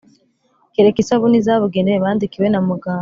kereka 0.73 0.97
isabuni 1.03 1.45
zabugenewe 1.45 1.99
bandikiwe 2.05 2.47
na 2.49 2.59
muganga. 2.67 2.99